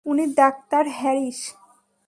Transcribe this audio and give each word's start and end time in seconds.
উনি 0.05 0.25
ডাক্তার 0.35 0.85
হ্যারিস। 0.99 1.39